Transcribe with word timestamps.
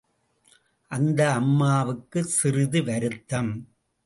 அந்த 0.91 1.33
அம்மாவுக்கு 1.33 2.23
சிறிது 2.23 2.83
வருத்தம். 2.83 3.67